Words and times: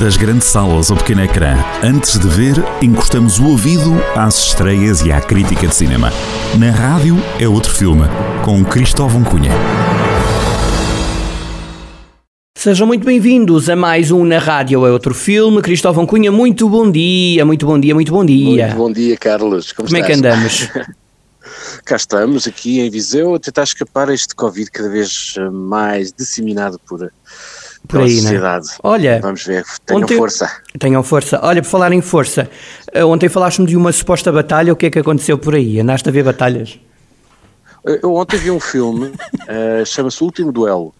Das 0.00 0.14
grandes 0.14 0.48
salas 0.48 0.90
ao 0.90 0.96
pequeno 0.98 1.24
ecrã, 1.24 1.56
antes 1.82 2.18
de 2.18 2.28
ver, 2.28 2.56
encostamos 2.82 3.38
o 3.38 3.46
ouvido 3.46 3.94
às 4.14 4.48
estreias 4.48 5.00
e 5.00 5.10
à 5.10 5.22
crítica 5.22 5.66
de 5.66 5.74
cinema. 5.74 6.12
Na 6.58 6.70
rádio 6.70 7.16
é 7.40 7.48
outro 7.48 7.72
filme, 7.72 8.04
com 8.44 8.62
Cristóvão 8.62 9.24
Cunha. 9.24 9.50
Sejam 12.58 12.86
muito 12.86 13.06
bem-vindos 13.06 13.70
a 13.70 13.76
mais 13.76 14.10
um 14.10 14.22
Na 14.22 14.38
Rádio 14.38 14.84
é 14.84 14.90
Outro 14.90 15.14
Filme. 15.14 15.62
Cristóvão 15.62 16.04
Cunha, 16.04 16.30
muito 16.30 16.68
bom 16.68 16.90
dia, 16.90 17.46
muito 17.46 17.64
bom 17.64 17.80
dia, 17.80 17.94
muito 17.94 18.12
bom 18.12 18.24
dia. 18.24 18.66
Muito 18.66 18.76
bom 18.76 18.92
dia, 18.92 19.16
Carlos. 19.16 19.72
Como, 19.72 19.88
Como 19.88 19.96
é 20.02 20.04
que 20.04 20.12
andamos? 20.12 20.68
Cá 21.86 21.96
estamos, 21.96 22.46
aqui 22.46 22.80
em 22.80 22.90
Viseu, 22.90 23.34
a 23.34 23.38
tentar 23.38 23.62
escapar 23.62 24.10
a 24.10 24.14
este 24.14 24.34
Covid 24.34 24.70
cada 24.70 24.90
vez 24.90 25.36
mais 25.50 26.12
disseminado 26.12 26.78
por, 26.86 27.10
Por 27.88 28.00
aí, 28.00 28.14
né? 28.16 28.20
sociedade. 28.22 28.66
Olha, 28.82 29.20
Vamos 29.22 29.44
ver, 29.44 29.64
tenham 29.84 30.02
ontem- 30.02 30.16
força. 30.16 30.50
Tenham 30.78 31.02
força. 31.02 31.40
Olha, 31.42 31.62
por 31.62 31.68
falar 31.68 31.92
em 31.92 32.00
força, 32.02 32.48
eh, 32.92 33.04
ontem 33.04 33.28
falaste-me 33.28 33.66
de 33.66 33.76
uma 33.76 33.92
suposta 33.92 34.30
batalha. 34.32 34.72
O 34.72 34.76
que 34.76 34.86
é 34.86 34.90
que 34.90 34.98
aconteceu 34.98 35.38
por 35.38 35.54
aí? 35.54 35.80
Andaste 35.80 36.08
a 36.08 36.12
ver 36.12 36.22
batalhas? 36.24 36.78
Eu 37.84 38.14
ontem 38.14 38.36
vi 38.38 38.50
um 38.50 38.58
filme, 38.60 39.12
eh, 39.46 39.84
chama-se 39.84 40.20
O 40.22 40.26
Último 40.26 40.50
Duelo, 40.52 40.92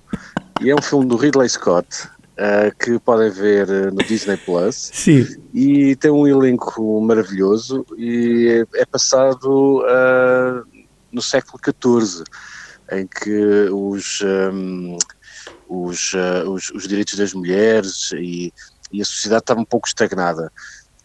e 0.61 0.71
é 0.71 0.75
um 0.75 0.81
filme 0.83 1.05
do 1.07 1.17
Ridley 1.17 1.49
Scott, 1.49 1.89
eh, 2.37 2.71
que 2.79 2.99
podem 3.01 3.29
ver 3.31 3.69
eh, 3.69 3.91
no 3.91 3.99
Disney 4.05 4.37
Plus. 4.37 4.91
Sim. 4.93 5.27
e 5.53 5.97
tem 5.97 6.11
um 6.13 6.27
elenco 6.29 7.01
maravilhoso 7.01 7.85
e 7.99 8.65
é, 8.75 8.81
é 8.83 8.87
passado 8.87 9.83
no 11.13 11.23
século 11.23 11.59
XIV, 11.65 12.25
em 12.93 13.07
que 13.07 13.69
os, 13.73 14.23
ahm, 14.23 14.97
os, 15.87 16.13
ah, 16.15 16.49
os, 16.49 16.71
os 16.71 16.87
direitos 16.87 17.15
das 17.17 17.33
mulheres 17.35 18.13
e, 18.13 18.53
e 18.93 19.01
a 19.01 19.05
sociedade 19.05 19.43
estava 19.43 19.61
um 19.61 19.65
pouco 19.65 19.87
estagnada. 19.89 20.51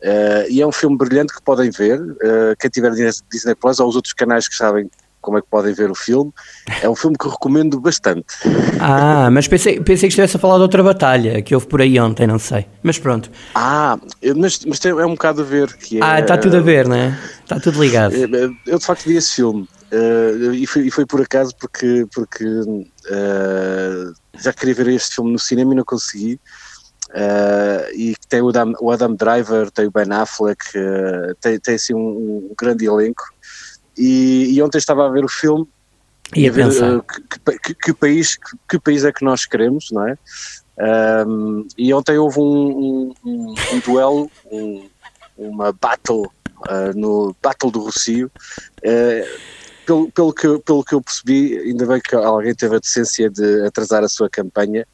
Ah, 0.04 0.46
e 0.49 0.62
é 0.62 0.68
um 0.68 0.71
filme 0.71 0.98
brilhante 0.98 1.34
que 1.34 1.41
podem 1.41 1.70
ver, 1.70 1.99
ah, 2.24 2.55
quem 2.60 2.70
tiver 2.70 2.91
Disney 3.32 3.55
Plus 3.55 3.79
ou 3.79 3.87
os 3.90 3.96
outros 3.96 4.13
canais 4.13 4.48
que 4.48 4.55
sabem 4.55 4.90
como 5.21 5.37
é 5.37 5.41
que 5.41 5.48
podem 5.52 5.71
ver 5.71 5.91
o 5.91 5.93
filme, 5.93 6.32
é 6.82 6.90
um 6.90 6.96
filme 6.96 7.15
que 7.15 7.27
recomendo 7.29 7.79
bastante. 7.79 8.26
Ah, 8.79 9.29
mas 9.32 9.48
pensei, 9.48 9.76
pensei 9.79 10.07
que 10.09 10.13
estivesse 10.13 10.35
a 10.35 10.40
falar 10.40 10.55
de 10.55 10.63
outra 10.63 10.82
batalha 10.82 11.43
que 11.43 11.54
houve 11.54 11.68
por 11.68 11.79
aí 11.79 11.99
ontem, 11.99 12.26
não 12.26 12.40
sei. 12.40 12.65
Mas 12.82 12.98
pronto. 12.98 13.29
Ah, 13.54 13.99
mas, 14.35 14.65
mas 14.65 14.84
é 14.84 15.05
um 15.05 15.12
bocado 15.12 15.41
a 15.41 15.46
ver 15.46 15.71
que 15.77 15.99
é, 15.99 16.04
Ah, 16.04 16.20
está 16.20 16.40
tudo 16.40 16.57
a 16.57 16.62
ver, 16.62 16.87
não 16.87 16.96
é? 16.96 17.15
Está 17.43 17.59
tudo 17.59 17.79
ligado. 17.79 18.15
Eh, 18.15 18.49
Eu 18.65 18.79
de 18.79 18.85
facto 18.85 19.04
vi 19.05 19.15
esse 19.15 19.35
filme 19.35 19.68
eh, 19.91 20.55
e, 20.55 20.65
foi, 20.67 20.84
e 20.87 20.91
foi 20.91 21.05
por 21.05 21.21
acaso 21.21 21.51
porque, 21.59 22.05
porque 22.13 22.45
eh, 23.09 24.05
já 24.39 24.53
queria 24.53 24.75
ver 24.75 24.87
este 24.89 25.15
filme 25.15 25.31
no 25.31 25.39
cinema 25.39 25.73
e 25.73 25.75
não 25.77 25.84
consegui. 25.84 26.39
Eh, 27.13 27.91
e 27.95 28.13
tem 28.29 28.41
o 28.41 28.49
Adam, 28.49 28.73
o 28.79 28.91
Adam 28.91 29.15
Driver, 29.15 29.69
tem 29.71 29.85
o 29.87 29.91
Ben 29.91 30.12
Affleck, 30.12 30.63
tem, 31.41 31.59
tem 31.59 31.75
assim 31.75 31.93
um, 31.93 32.49
um 32.49 32.55
grande 32.59 32.85
elenco. 32.85 33.23
E, 33.97 34.53
e 34.53 34.62
ontem 34.62 34.77
estava 34.77 35.05
a 35.05 35.12
ver 35.12 35.25
o 35.25 35.29
filme 35.29 35.67
E 36.34 36.47
a 36.47 36.51
ver 36.51 36.63
que, 37.03 37.59
que- 37.59 37.75
que- 37.75 37.93
país, 37.93 38.35
que, 38.37 38.57
que 38.69 38.79
país 38.79 39.03
é 39.03 39.12
que 39.12 39.25
nós 39.25 39.45
queremos, 39.45 39.87
não 39.91 40.07
é? 40.07 40.15
Ahm, 40.79 41.67
e 41.77 41.93
ontem 41.93 42.17
houve 42.17 42.39
um, 42.39 42.43
um- 42.43 43.13
um- 43.25 43.55
um 43.73 43.79
duelo, 43.85 44.31
um- 44.45 44.89
uma 45.37 45.73
battle 45.73 46.31
no 46.95 47.35
Battle 47.43 47.71
do 47.71 47.79
Rocio. 47.81 48.31
Eh, 48.84 49.25
pelo, 49.85 50.12
pelo, 50.12 50.34
que, 50.34 50.48
eu- 50.48 50.60
pelo 50.62 50.84
que 50.84 50.96
eu 50.96 51.01
percebi, 51.01 51.57
ainda 51.57 51.85
bem 51.85 51.99
que 52.01 52.15
alguém 52.15 52.54
teve 52.55 52.76
a 52.76 52.79
decência 52.79 53.29
de 53.29 53.65
atrasar 53.65 54.04
a 54.04 54.07
sua 54.10 54.29
campanha 54.29 54.85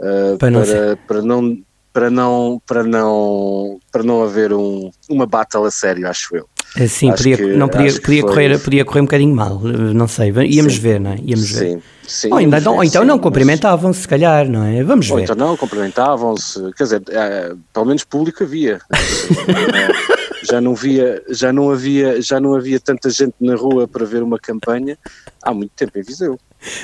ah, 0.00 0.36
Para 0.38 0.50
não 0.50 0.62
para, 0.64 0.96
para 1.06 1.22
não 1.22 1.56
para 1.92 2.10
não 2.10 2.60
para 2.66 2.82
não 2.82 3.78
para 3.92 4.02
não 4.02 4.22
haver 4.22 4.52
um, 4.52 4.90
uma 5.10 5.26
battle 5.26 5.64
a 5.66 5.70
sério, 5.70 6.08
acho 6.08 6.34
eu. 6.34 6.46
Assim, 6.74 7.10
acho 7.10 7.18
podia, 7.18 7.36
que- 7.36 7.54
não 7.54 7.68
podia, 7.68 7.92
podia, 8.00 8.22
correr, 8.22 8.58
podia 8.58 8.84
correr 8.86 9.00
um 9.00 9.04
bocadinho 9.04 9.34
mal, 9.36 9.60
eh, 9.62 9.92
não 9.92 10.08
sei. 10.08 10.30
Íamos 10.48 10.74
Sim. 10.74 10.80
ver, 10.80 10.98
não 11.00 11.10
é? 11.12 11.16
Íamos 11.22 11.50
ver. 11.50 11.58
Sim, 11.72 11.82
sim. 12.08 12.28
Ou, 12.32 12.38
ainda, 12.38 12.56
vamos 12.60 12.66
ou 12.76 12.80
ver, 12.80 12.86
então 12.88 13.02
sim, 13.02 13.08
não 13.08 13.18
cumprimentavam-se, 13.18 14.00
se 14.00 14.08
calhar, 14.08 14.48
não 14.48 14.64
é? 14.64 14.82
Vamos 14.82 15.10
Ou 15.10 15.16
ver. 15.18 15.24
então 15.24 15.36
não, 15.36 15.54
cumprimentavam-se, 15.54 16.58
quer 16.78 16.84
dizer, 16.84 17.02
eh, 17.10 17.52
pelo 17.74 17.84
menos 17.84 18.04
público 18.04 18.42
havia. 18.42 18.80
Já 20.42 20.60
não 20.60 20.74
via, 20.74 21.22
já 21.28 21.52
não 21.52 21.70
havia, 21.70 22.20
já 22.20 22.40
não 22.40 22.54
havia 22.54 22.80
tanta 22.80 23.10
gente 23.10 23.34
na 23.40 23.54
rua 23.54 23.86
para 23.86 24.04
ver 24.04 24.22
uma 24.22 24.38
campanha 24.38 24.98
há 25.42 25.54
muito 25.54 25.72
tempo 25.76 25.98
em 25.98 26.02
Viseu. 26.02 26.38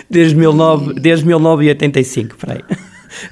Desde, 0.09 0.35
19, 0.35 0.95
desde 0.95 1.27
1985, 1.27 2.37
peraí. 2.37 2.63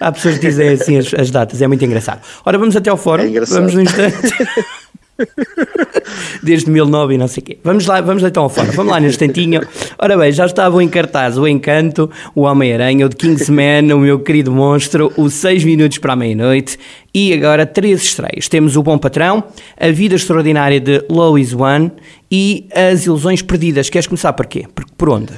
Há 0.01 0.11
pessoas 0.11 0.39
que 0.39 0.47
dizem 0.47 0.71
assim 0.71 0.99
as, 0.99 1.13
as 1.15 1.31
datas, 1.31 1.61
é 1.63 1.67
muito 1.67 1.85
engraçado. 1.85 2.21
Ora, 2.45 2.59
vamos 2.59 2.77
até 2.77 2.91
ao 2.91 2.97
fórum. 2.97 3.23
É 3.23 3.29
engraçado. 3.29 3.59
Vamos 3.59 3.75
no 3.75 3.83
instante. 3.83 4.17
Desde 6.43 6.71
19 6.71 7.15
e 7.15 7.19
não 7.19 7.29
sei 7.29 7.43
o 7.43 7.47
quê. 7.47 7.59
Vamos 7.63 7.87
lá, 7.87 8.01
vamos 8.01 8.23
então 8.23 8.43
ao 8.43 8.49
fórum. 8.49 8.71
Vamos 8.73 8.93
lá 8.93 9.01
no 9.01 9.07
instantinho. 9.07 9.61
Ora 9.99 10.17
bem, 10.17 10.33
já 10.33 10.47
estavam 10.47 10.81
em 10.81 10.89
cartaz 10.89 11.39
o 11.39 11.47
Encanto, 11.47 12.11
o 12.35 12.43
Homem-Aranha, 12.43 13.07
o 13.07 13.09
de 13.09 13.17
Kingsman, 13.17 13.93
o 13.93 13.99
meu 13.99 14.19
querido 14.21 14.53
monstro, 14.53 15.13
o 15.17 15.29
6 15.29 15.65
minutos 15.65 15.99
para 15.99 16.13
a 16.13 16.17
meia-noite 16.17 16.79
e 17.15 17.33
agora 17.33 17.65
três 17.65 18.03
estreias. 18.03 18.49
Temos 18.49 18.77
o 18.77 18.83
Bom 18.83 18.99
Patrão, 18.99 19.45
a 19.81 19.89
Vida 19.89 20.15
Extraordinária 20.15 20.79
de 20.79 21.03
Lois 21.09 21.55
One 21.55 21.91
e 22.31 22.69
as 22.75 23.07
Ilusões 23.07 23.41
Perdidas. 23.41 23.89
Queres 23.89 24.07
começar 24.07 24.33
por 24.35 24.47
quê? 24.47 24.67
Por, 24.75 24.85
por 24.97 25.09
onde? 25.09 25.33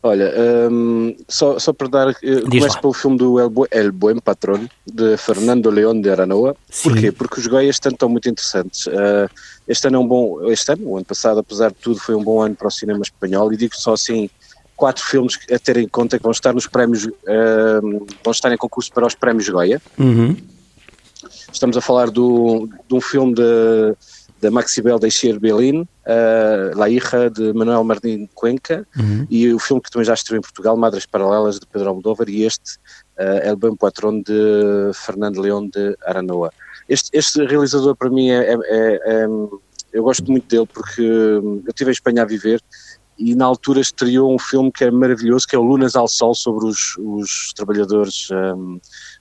Olha, 0.00 0.32
hum, 0.70 1.16
só, 1.28 1.58
só 1.58 1.72
para 1.72 1.88
dar, 1.88 2.08
eh, 2.22 2.40
começo 2.48 2.80
pelo 2.80 2.92
filme 2.92 3.18
do 3.18 3.40
El, 3.40 3.48
Bu- 3.50 3.66
El 3.70 3.90
Buen 3.90 4.20
Patrón, 4.20 4.68
de 4.86 5.16
Fernando 5.16 5.70
León 5.70 6.00
de 6.00 6.08
Aranoa. 6.10 6.54
Sim. 6.70 6.90
Porquê? 6.90 7.10
Porque 7.12 7.40
os 7.40 7.46
Goias 7.48 7.70
este 7.76 7.88
ano 7.88 7.94
estão 7.96 8.08
muito 8.08 8.28
interessantes. 8.28 8.86
Eh, 8.86 9.28
este 9.66 9.88
ano 9.88 9.96
é 9.96 10.00
um 10.00 10.06
bom, 10.06 10.50
este 10.50 10.70
ano, 10.72 10.86
o 10.88 10.96
ano 10.96 11.04
passado, 11.04 11.40
apesar 11.40 11.70
de 11.70 11.76
tudo, 11.76 11.98
foi 11.98 12.14
um 12.14 12.22
bom 12.22 12.40
ano 12.40 12.54
para 12.54 12.68
o 12.68 12.70
cinema 12.70 13.00
espanhol 13.02 13.52
e 13.52 13.56
digo 13.56 13.74
só 13.74 13.94
assim, 13.94 14.30
quatro 14.76 15.04
filmes 15.04 15.36
a 15.52 15.58
ter 15.58 15.76
em 15.78 15.88
conta 15.88 16.16
que 16.16 16.22
vão 16.22 16.30
estar 16.30 16.54
nos 16.54 16.68
prémios, 16.68 17.04
hum, 17.06 18.06
vão 18.22 18.30
estar 18.30 18.52
em 18.52 18.56
concurso 18.56 18.92
para 18.92 19.04
os 19.04 19.16
prémios 19.16 19.48
Goya. 19.48 19.82
Uhum. 19.98 20.36
Estamos 21.52 21.76
a 21.76 21.80
falar 21.80 22.08
do, 22.10 22.68
de 22.88 22.94
um 22.94 23.00
filme 23.00 23.34
de, 23.34 23.42
da 24.40 24.50
Maxibel 24.50 24.98
Deixer 24.98 25.38
Belin, 25.40 25.80
uh, 25.82 26.76
La 26.76 26.88
Hija, 26.88 27.28
de 27.30 27.52
Manuel 27.52 27.82
Martín 27.84 28.28
Cuenca, 28.34 28.86
Uhum. 28.96 29.26
e 29.28 29.52
o 29.52 29.58
filme 29.58 29.82
que 29.82 29.90
também 29.90 30.04
já 30.06 30.14
estreou 30.14 30.38
em 30.38 30.42
Portugal, 30.42 30.76
Madres 30.76 31.06
Paralelas, 31.06 31.58
de 31.58 31.66
Pedro 31.66 31.88
Almodóvar, 31.88 32.28
e 32.28 32.44
este, 32.44 32.76
uh, 33.18 33.40
El 33.42 33.56
Buen 33.56 33.76
Patrón, 33.76 34.22
de 34.22 34.90
Fernando 34.94 35.40
León 35.40 35.68
de 35.70 35.96
Aranoa. 36.06 36.50
Este, 36.88 37.10
este 37.18 37.44
realizador, 37.46 37.96
para 37.96 38.10
mim, 38.10 38.30
é, 38.30 38.52
é- 38.54 38.58
é- 38.68 39.00
é- 39.24 39.26
eu 39.92 40.02
gosto 40.02 40.30
muito 40.30 40.46
dele, 40.48 40.66
porque 40.72 41.02
hum, 41.02 41.62
eu 41.64 41.68
estive 41.70 41.90
em 41.90 41.92
Espanha 41.92 42.22
a 42.22 42.26
viver, 42.26 42.60
e 43.18 43.34
na 43.34 43.46
altura 43.46 43.80
estreou 43.80 44.32
um 44.32 44.38
filme 44.38 44.70
que 44.70 44.84
é 44.84 44.90
maravilhoso, 44.92 45.46
que 45.48 45.56
é 45.56 45.58
o 45.58 45.62
Lunas 45.62 45.96
ao 45.96 46.06
Sol, 46.06 46.34
sobre 46.34 46.66
os, 46.66 46.94
os 46.98 47.52
trabalhadores 47.56 48.28
hum, 48.30 48.78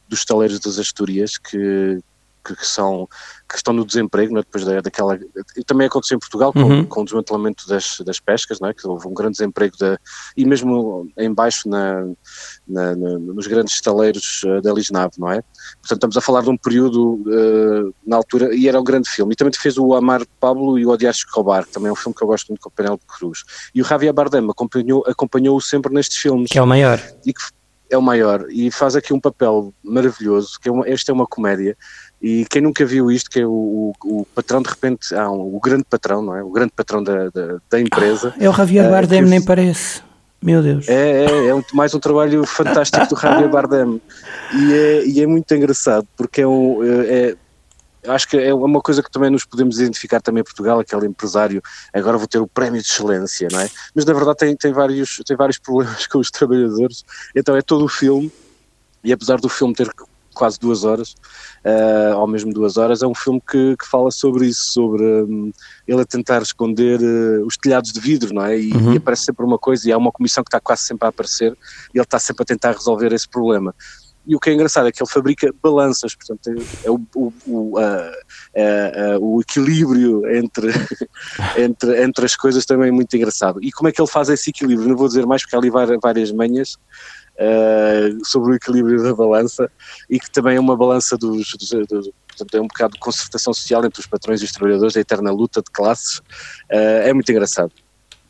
dos 0.08 0.20
estaleiros 0.20 0.60
das 0.60 0.78
Astúrias, 0.78 1.38
que, 1.40 2.00
que, 2.48 2.56
que 2.56 2.66
são, 2.66 3.08
que 3.50 3.56
estão 3.56 3.74
no 3.74 3.86
desemprego, 3.86 4.38
é? 4.38 4.42
depois 4.42 4.64
da, 4.66 4.80
daquela... 4.82 5.20
E 5.56 5.64
também 5.64 5.88
aconteceu 5.88 6.16
em 6.16 6.20
Portugal, 6.20 6.54
com, 6.54 6.60
Uhum. 6.64 6.86
com 6.86 7.02
o 7.02 7.06
desmantelamento 7.06 7.68
das, 7.68 7.98
das 8.06 8.20
pescas, 8.20 8.60
é? 8.62 8.74
que 8.74 8.88
houve 8.88 9.08
um 9.08 9.14
grande 9.14 9.34
desemprego, 9.34 9.76
da, 9.78 10.00
e 10.36 10.46
mesmo 10.46 11.10
em 11.18 11.34
baixo 11.34 11.68
na, 11.70 12.06
na- 12.68 12.96
na- 12.96 13.20
nos 13.20 13.48
grandes 13.48 13.74
estaleiros 13.74 14.42
uh, 14.44 14.62
da 14.62 14.72
Lisnave, 14.74 15.14
não 15.18 15.32
é? 15.32 15.42
Portanto, 15.82 15.94
estamos 15.98 16.18
a 16.18 16.22
falar 16.22 16.42
de 16.42 16.50
um 16.50 16.58
período 16.58 17.16
uh, 17.28 17.94
na 18.06 18.16
altura, 18.18 18.56
e 18.56 18.68
era 18.68 18.80
um 18.80 18.84
grande 18.84 19.10
filme. 19.10 19.34
E 19.34 19.36
também 19.36 19.54
fez 19.54 19.78
o 19.78 19.94
Amar 19.94 20.22
Pablo 20.40 20.78
e 20.80 20.86
o 20.86 20.90
Odiar 20.90 21.14
Escobar, 21.14 21.66
que 21.66 21.72
também 21.74 21.90
é 21.90 21.92
um 21.92 21.96
filme 21.96 22.16
que 22.16 22.24
eu 22.24 22.28
gosto 22.28 22.48
muito 22.50 22.62
com 22.62 22.70
o 22.70 22.72
Penélope 22.72 23.04
Cruz. 23.08 23.44
E 23.74 23.82
o 23.82 23.86
Javier 23.86 24.14
Bardem 24.14 24.48
acompanhou- 24.50 25.04
acompanhou-o 25.08 25.62
sempre 25.62 25.94
nestes 25.94 26.18
filmes 26.18 26.50
Que 26.52 26.58
é 26.58 26.62
o 26.62 26.68
maior. 26.68 27.02
e 27.26 27.34
que 27.34 27.42
é 27.90 27.98
o 27.98 28.02
maior 28.02 28.46
e 28.50 28.70
faz 28.70 28.98
aqui 28.98 29.14
um 29.14 29.20
papel 29.20 29.74
maravilhoso, 29.82 30.60
que 30.62 30.68
é 30.68 30.72
uma, 30.72 30.88
esta 30.88 31.10
é 31.12 31.14
uma 31.14 31.26
comédia 31.26 31.78
e 32.22 32.46
quem 32.46 32.62
nunca 32.62 32.86
viu 32.86 33.12
isto, 33.12 33.30
que 33.30 33.40
é 33.40 33.46
o, 33.46 33.94
o, 34.04 34.22
o 34.22 34.26
patrão 34.34 34.62
de 34.62 34.70
repente, 34.70 35.14
há 35.14 35.30
um, 35.30 35.56
o 35.56 35.60
grande 35.60 35.84
patrão, 35.90 36.22
não 36.22 36.36
é? 36.36 36.44
O 36.44 36.50
grande 36.50 36.72
patrão 36.76 37.04
da, 37.04 37.30
da, 37.30 37.58
da 37.70 37.80
empresa. 37.80 38.34
É 38.40 38.50
o 38.50 38.54
Javier 38.54 38.86
Ah, 38.86 38.90
Bardem, 38.90 39.24
que- 39.24 39.30
nem 39.30 39.42
parece. 39.42 40.02
Meu 40.42 40.62
Deus. 40.62 40.88
É, 40.88 41.26
é, 41.26 41.48
é 41.48 41.56
um- 41.56 41.64
mais 41.74 41.94
um 41.94 42.00
trabalho 42.00 42.46
fantástico 42.46 43.08
do 43.08 43.16
Javier 43.22 43.50
Bardem 43.50 44.02
e 44.54 44.74
é, 44.74 45.06
e 45.08 45.22
é 45.22 45.28
muito 45.28 45.54
engraçado 45.54 46.08
porque 46.16 46.42
é 46.42 46.48
um 46.48 46.84
é, 46.84 47.36
é- 48.06 48.12
acho 48.12 48.28
que 48.30 48.38
é 48.38 48.54
uma 48.54 48.80
coisa 48.80 49.04
que 49.04 49.12
também 49.12 49.30
nos 49.30 49.44
podemos 49.44 49.80
identificar 49.80 50.22
também 50.22 50.42
em 50.42 50.44
Portugal, 50.44 50.80
aquele 50.80 51.08
empresário, 51.08 51.62
agora 51.94 52.18
vou 52.18 52.28
ter 52.28 52.38
o 52.40 52.48
prémio 52.48 52.82
de 52.82 52.88
excelência, 52.88 53.48
não 53.52 53.60
é? 53.60 53.70
Mas 53.94 54.06
na 54.06 54.14
verdade 54.14 54.38
tem, 54.38 54.56
tem, 54.56 54.72
vários, 54.72 55.20
tem 55.26 55.36
vários 55.36 55.58
problemas 55.60 56.06
com 56.08 56.20
os 56.20 56.32
trabalhadores, 56.32 57.04
então 57.36 57.56
é 57.56 57.62
todo 57.62 57.84
o 57.84 57.90
filme, 57.90 58.32
e 59.04 59.12
apesar 59.12 59.40
do 59.42 59.50
filme 59.50 59.74
ter 59.74 59.90
quase 60.38 60.60
duas 60.60 60.84
horas, 60.84 61.16
eh, 61.64 62.14
ou 62.16 62.28
mesmo 62.28 62.54
duas 62.54 62.78
horas, 62.78 63.02
é 63.02 63.08
um 63.08 63.16
filme 63.16 63.42
que, 63.42 63.76
que 63.76 63.88
fala 63.88 64.12
sobre 64.12 64.46
isso, 64.48 64.72
sobre 64.72 65.04
hum, 65.04 65.52
ele 65.88 66.02
a 66.02 66.06
tentar 66.06 66.42
esconder 66.42 67.00
eh, 67.02 67.40
os 67.46 67.58
telhados 67.58 67.92
de 67.92 68.00
vidro, 68.00 68.34
não 68.34 68.46
é? 68.46 68.58
E, 68.60 68.72
Uhum. 68.74 68.94
e 68.94 68.98
aparece 68.98 69.24
sempre 69.26 69.44
uma 69.46 69.58
coisa, 69.58 69.90
e 69.90 69.92
há 69.92 69.98
uma 69.98 70.12
comissão 70.12 70.44
que 70.44 70.50
está 70.50 70.60
quase 70.60 70.84
sempre 70.84 71.06
a 71.06 71.10
aparecer, 71.10 71.52
e 71.94 71.98
ele 71.98 72.04
está 72.04 72.20
sempre 72.20 72.44
a 72.44 72.46
tentar 72.46 72.72
resolver 72.74 73.12
esse 73.14 73.28
problema. 73.28 73.74
e 74.30 74.36
o 74.36 74.40
que 74.42 74.50
é 74.50 74.54
engraçado 74.54 74.88
é 74.90 74.92
que 74.92 75.02
ele 75.02 75.10
fabrica 75.10 75.54
balanças, 75.64 76.14
portanto 76.14 76.50
é, 76.50 76.88
é 76.88 76.92
o, 76.92 77.00
o, 77.16 77.34
o, 77.48 77.78
a, 77.78 77.84
a, 77.88 79.14
a, 79.16 79.20
o 79.20 79.40
equilíbrio 79.40 80.28
entre, 80.36 80.68
entre, 81.58 82.04
entre 82.04 82.26
as 82.26 82.36
coisas 82.36 82.66
também 82.66 82.90
é 82.90 82.92
muito 82.92 83.16
engraçado. 83.16 83.58
E 83.64 83.72
como 83.72 83.88
é 83.88 83.92
que 83.94 84.02
ele 84.02 84.10
faz 84.10 84.28
esse 84.28 84.50
equilíbrio? 84.50 84.86
Não 84.90 84.98
vou 84.98 85.08
dizer 85.08 85.26
mais 85.26 85.44
porque 85.44 85.56
há 85.56 85.60
ali 85.60 85.70
várias 85.70 86.30
manhas, 86.34 86.78
uh, 87.38 88.26
sobre 88.26 88.52
o 88.52 88.56
equilíbrio 88.56 89.02
da 89.02 89.14
balança 89.14 89.70
e 90.10 90.20
que 90.20 90.30
também 90.30 90.58
é 90.58 90.60
uma 90.60 90.76
balança 90.76 91.18
dos, 91.18 91.54
dos, 91.54 91.88
dos 91.88 92.10
portanto 92.28 92.56
é 92.56 92.62
um 92.62 92.68
bocado 92.68 92.94
de 92.94 93.00
concertação 93.00 93.54
social 93.54 93.84
entre 93.84 94.00
os 94.00 94.06
patrões 94.06 94.42
e 94.42 94.46
os 94.46 94.52
trabalhadores, 94.52 94.96
a 94.96 95.00
eterna 95.00 95.32
luta 95.32 95.62
de 95.62 95.72
classes, 95.72 96.20
uh, 96.20 97.04
é 97.04 97.14
muito 97.14 97.32
engraçado. 97.32 97.72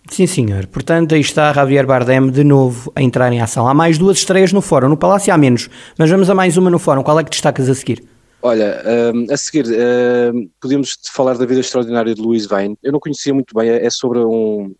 Sim, 0.09 0.25
senhor. 0.25 0.67
Portanto, 0.67 1.13
aí 1.13 1.21
está 1.21 1.51
Javier 1.51 1.85
Bardem 1.85 2.31
de 2.31 2.43
novo 2.43 2.91
a 2.95 3.01
entrar 3.01 3.31
em 3.33 3.41
ação. 3.41 3.67
Há 3.67 3.73
mais 3.73 3.97
duas 3.97 4.17
estreias 4.17 4.53
no 4.53 4.61
fórum, 4.61 4.87
no 4.87 4.95
Palácio 4.95 5.33
há 5.33 5.37
menos, 5.37 5.69
mas 5.97 6.09
vamos 6.09 6.29
a 6.29 6.35
mais 6.35 6.55
uma 6.55 6.69
no 6.69 6.79
fórum. 6.79 7.03
Qual 7.03 7.19
é 7.19 7.23
que 7.23 7.29
destacas 7.29 7.69
a 7.69 7.75
seguir? 7.75 8.01
Olha, 8.41 8.81
uh, 8.85 9.33
a 9.33 9.35
seguir, 9.35 9.65
uh, 9.65 10.49
podemos 10.61 10.97
falar 11.11 11.37
da 11.37 11.45
vida 11.45 11.59
extraordinária 11.59 12.15
de 12.15 12.21
Louis 12.21 12.45
Vine. 12.45 12.77
Eu 12.81 12.93
não 12.93 12.99
conhecia 12.99 13.33
muito 13.33 13.53
bem, 13.53 13.69
é, 13.69 13.85
é 13.85 13.89
sobre 13.89 14.19
um, 14.19 14.73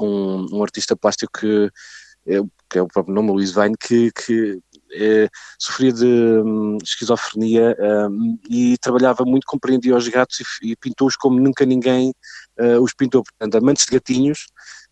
um, 0.00 0.46
um 0.52 0.62
artista 0.62 0.96
plástico 0.96 1.40
que 1.40 1.70
é, 2.30 2.42
que 2.68 2.78
é 2.78 2.82
o 2.82 2.88
próprio 2.88 3.14
nome, 3.14 3.32
Luís 3.32 3.52
Vine, 3.52 3.74
que, 3.76 4.10
que 4.12 4.58
é, 4.92 5.28
sofria 5.58 5.92
de 5.92 6.06
um, 6.06 6.78
esquizofrenia 6.82 7.76
um, 8.08 8.38
e 8.48 8.78
trabalhava 8.78 9.24
muito, 9.24 9.46
compreendia 9.46 9.96
os 9.96 10.06
gatos 10.08 10.38
e, 10.62 10.70
e 10.70 10.76
pintou-os 10.76 11.16
como 11.16 11.40
nunca 11.40 11.64
ninguém 11.66 12.12
uh, 12.58 12.80
os 12.80 12.94
pintou. 12.94 13.22
Portanto, 13.24 13.56
amantes 13.56 13.86
de 13.86 13.92
gatinhos, 13.92 14.46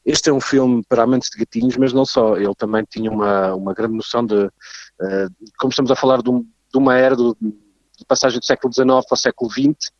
este 0.04 0.30
é 0.30 0.32
um 0.32 0.40
filme 0.40 0.82
para 0.88 1.02
amantes 1.02 1.30
de 1.30 1.38
gatinhos, 1.38 1.76
mas 1.76 1.92
não 1.92 2.04
só, 2.04 2.36
ele 2.36 2.54
também 2.56 2.84
tinha 2.88 3.10
uma, 3.10 3.54
uma 3.54 3.74
grande 3.74 3.94
noção 3.94 4.24
de, 4.24 4.34
uh, 4.34 5.30
como 5.58 5.70
estamos 5.70 5.90
a 5.90 5.96
falar 5.96 6.22
de, 6.22 6.30
um, 6.30 6.40
de 6.40 6.78
uma 6.78 6.96
era 6.96 7.14
do, 7.14 7.36
de 7.40 8.04
passagem 8.06 8.38
do 8.38 8.44
século 8.44 8.72
XIX 8.72 8.86
para 8.86 9.14
o 9.14 9.16
século 9.16 9.50
XX, 9.50 9.90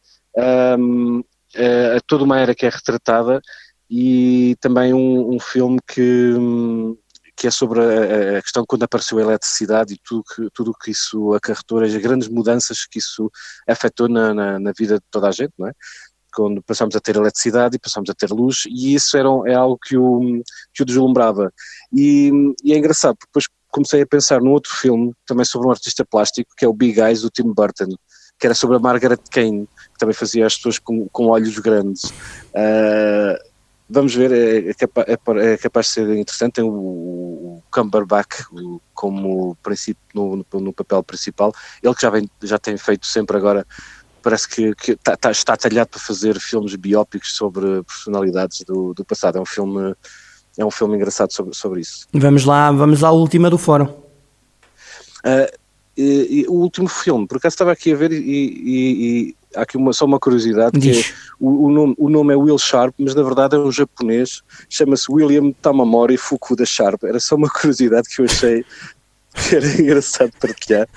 um, 0.79 1.23
toda 2.07 2.25
uma 2.25 2.39
era 2.39 2.55
que 2.55 2.67
é 2.67 2.69
retratada 2.69 3.41
e 3.91 4.57
também 4.61 4.93
um, 4.93 5.35
um 5.35 5.41
filme 5.41 5.79
que, 5.87 6.35
hum, 6.35 6.97
que 7.39 7.47
é 7.47 7.51
sobre 7.51 7.81
a, 7.81 8.39
a, 8.39 8.43
questão 8.43 8.65
quando 8.67 8.83
apareceu 8.83 9.19
a 9.19 9.23
eletricidade 9.23 9.95
e 9.95 9.99
tudo 10.05 10.25
que, 10.25 10.49
tudo 10.53 10.75
que 10.75 10.91
isso 10.91 11.33
acarretou, 11.35 11.81
as 11.81 11.95
grandes 11.97 12.29
mudanças 12.29 12.85
que 12.85 12.99
isso 12.99 13.31
afetou 13.67 14.09
na, 14.09 14.35
na, 14.35 14.59
na 14.59 14.73
vida 14.77 14.97
de 14.97 15.05
toda 15.11 15.29
a 15.29 15.33
gente, 15.33 15.53
não 15.57 15.69
é? 15.69 15.73
quando 16.35 16.63
passamos 16.63 16.95
a 16.95 17.01
ter 17.01 17.17
eletricidade 17.17 17.77
e 17.77 17.81
passamos 17.81 18.11
a 18.11 18.15
ter 18.15 18.31
luz, 18.31 18.65
e 18.69 18.95
isso 18.95 19.17
era, 19.17 19.29
é 19.47 19.55
algo 19.55 19.79
que 19.83 19.97
o, 19.97 20.43
que 20.73 20.83
o 20.83 20.87
deslumbrava. 20.87 21.53
E, 21.93 22.31
e, 22.63 22.73
é 22.73 22.79
engraçado, 22.79 23.17
porque 23.17 23.29
depois 23.29 23.47
comecei 23.69 24.03
a 24.03 24.07
pensar 24.07 24.41
num 24.41 24.53
outro 24.53 24.75
filme, 24.75 25.13
também 25.27 25.45
sobre 25.45 25.69
um 25.69 25.71
artista 25.71 26.05
plástico, 26.05 26.51
que 26.57 26.65
é 26.65 26.69
o 26.69 26.73
Big 26.73 27.01
Eyes, 27.01 27.23
do 27.23 27.31
Tim 27.31 27.53
Burton, 27.53 27.89
que 28.39 28.47
era 28.47 28.55
sobre 28.55 28.77
a 28.77 28.81
Margaret 28.81 29.19
Kane, 29.31 29.67
que 29.67 29.99
também 29.99 30.15
fazia 30.15 30.47
as 30.47 30.57
pessoas 30.57 30.79
com, 30.79 31.09
com 31.09 31.27
olhos 31.27 31.59
grandes. 31.59 32.05
Uh, 32.05 33.48
vamos 33.89 34.15
ver, 34.15 34.31
é, 34.33 34.71
é, 34.71 34.75
capaz, 34.75 35.09
é, 35.09 35.53
é, 35.53 35.57
capaz 35.57 35.87
de 35.87 35.93
ser 35.93 36.17
interessante. 36.17 36.55
Tem 36.55 36.65
o, 36.65 36.69
o 36.69 37.63
Cumberbatch 37.71 38.43
o, 38.53 38.81
como 38.95 39.57
princípio 39.63 40.03
no, 40.15 40.37
no, 40.37 40.61
no, 40.61 40.73
papel 40.73 41.03
principal. 41.03 41.53
Ele 41.83 41.95
que 41.95 42.03
já, 42.03 42.11
vem, 42.11 42.29
já 42.43 42.59
tem 42.59 42.77
feito 42.77 43.07
sempre 43.07 43.37
agora, 43.37 43.67
parece 44.23 44.49
que, 44.49 44.75
que 44.75 44.97
tá, 44.97 45.17
tá, 45.17 45.31
está 45.31 45.57
talhado 45.57 45.89
para 45.89 46.01
fazer 46.01 46.39
filmes 46.39 46.75
biópicos 46.75 47.35
sobre 47.35 47.83
personalidades 47.85 48.63
do, 48.65 48.93
do 48.93 49.05
passado. 49.05 49.39
É 49.39 49.41
um 49.41 49.47
filme, 49.47 49.95
é 50.57 50.65
um 50.65 50.71
filme 50.71 50.97
engraçado 50.97 51.33
sobre, 51.33 51.55
sobre 51.55 51.81
isso. 51.81 52.07
Vamos 52.13 52.45
lá, 52.45 52.71
vamos 52.71 53.03
à 53.03 53.11
última 53.11 53.49
do 53.49 53.59
fórum. 53.59 53.87
Uh, 55.25 55.59
e, 55.97 56.43
e, 56.43 56.47
o 56.49 56.53
último 56.53 56.89
filme, 56.89 57.27
por 57.27 57.39
acaso 57.39 57.55
estava 57.55 57.73
aqui 57.73 57.93
a 57.93 57.97
ver 57.97 58.13
e, 58.13 58.17
e 58.23 59.37
há 59.55 59.63
aqui 59.63 59.77
uma, 59.77 59.93
só 59.93 60.05
uma 60.05 60.19
curiosidade, 60.19 60.79
que 60.79 61.01
é, 61.01 61.05
o, 61.39 61.67
o, 61.67 61.71
nome, 61.71 61.95
o 61.99 62.09
nome 62.09 62.35
é 62.35 62.37
Will 62.37 62.59
Sharp, 62.59 62.95
mas 62.99 63.15
na 63.15 63.23
verdade 63.23 63.57
é 63.57 63.59
um 63.59 63.73
japonês, 63.73 64.43
chama-se 64.69 65.11
William 65.11 65.53
Tamamori 65.63 66.17
Fukuda 66.17 66.65
Sharp, 66.65 67.05
era 67.05 67.21
só 67.21 67.37
uma 67.37 67.49
curiosidade 67.49 68.09
que 68.09 68.21
eu 68.21 68.27
achei 68.27 68.65
que 69.35 69.57
era 69.57 69.67
engraçado 69.81 70.33
partilhar 70.41 70.89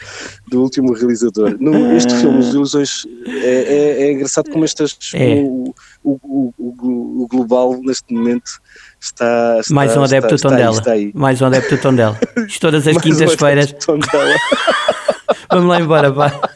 do 0.48 0.62
último 0.62 0.94
realizador. 0.94 1.56
No, 1.60 1.96
este 1.96 2.14
filme, 2.16 2.40
Os 2.40 2.54
Ilusões, 2.54 3.06
é, 3.26 3.48
é, 3.48 4.04
é 4.04 4.12
engraçado 4.12 4.50
como 4.50 4.66
estas, 4.66 4.98
é. 5.14 5.36
o, 5.44 5.74
o, 6.04 6.54
o, 6.58 7.24
o, 7.24 7.28
global 7.28 7.80
neste 7.84 8.14
momento 8.14 8.52
está, 9.00 9.58
está 9.60 9.74
mais 9.74 9.96
um 9.96 10.04
adepto 10.04 10.36
está, 10.36 10.50
Tondela 10.50 10.72
está 10.72 10.92
aí, 10.92 11.06
aí. 11.06 11.12
mais 11.14 11.42
um 11.42 11.46
adepto 11.46 11.78
Tondela 11.78 12.20
todas 12.60 12.88
as 12.88 12.98
quintas-feiras 13.02 13.74
vamos 15.50 15.68
lá 15.68 15.80
embora 15.80 16.12
pá. 16.12 16.50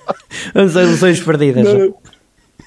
As 0.53 0.73
ilusões 0.75 1.19
perdidas. 1.21 1.67